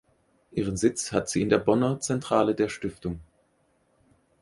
[0.49, 3.19] Ihren Sitz hat sie in der Bonner Zentrale der Stiftung.